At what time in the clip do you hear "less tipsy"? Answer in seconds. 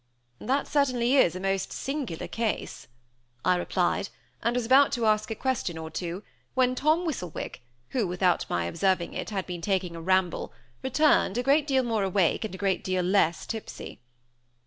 13.03-13.99